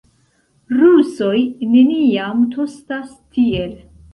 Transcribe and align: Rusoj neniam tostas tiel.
Rusoj 0.77 1.35
neniam 1.75 2.43
tostas 2.57 3.13
tiel. 3.37 3.79